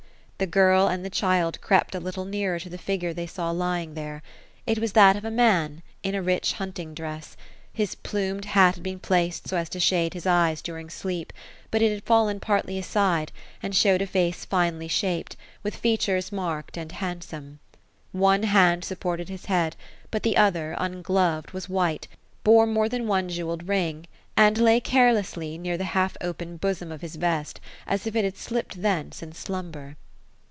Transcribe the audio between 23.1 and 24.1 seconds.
jewelled ring,